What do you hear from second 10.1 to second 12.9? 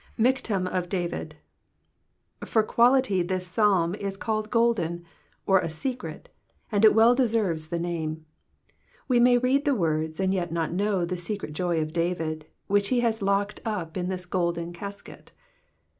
and yet not know the secret joy of David, which